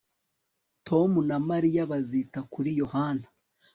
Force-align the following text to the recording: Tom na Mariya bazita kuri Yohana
Tom 0.87 1.11
na 1.29 1.37
Mariya 1.49 1.83
bazita 1.91 2.39
kuri 2.53 2.69
Yohana 2.81 3.27